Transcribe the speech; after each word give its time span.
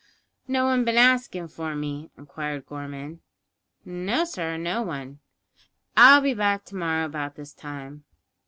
"No 0.47 0.65
one 0.65 0.83
bin 0.83 0.97
askin' 0.97 1.47
for 1.47 1.75
me?" 1.75 2.09
inquired 2.17 2.65
Gorman. 2.65 3.19
"No, 3.85 4.23
sir; 4.25 4.57
no 4.57 4.81
one." 4.81 5.19
"I'll 5.95 6.21
be 6.21 6.33
back 6.33 6.65
to 6.65 6.75
morrow 6.75 7.05
about 7.05 7.35
this 7.35 7.53
time." 7.53 8.03